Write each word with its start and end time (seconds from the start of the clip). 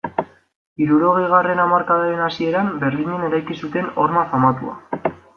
Hirurogeigarren 0.83 1.59
hamarkadaren 1.65 2.23
hasieran 2.27 2.71
Berlinen 2.83 3.27
eraiki 3.27 3.57
zuten 3.65 3.91
horma 4.05 4.25
famatua. 4.33 5.13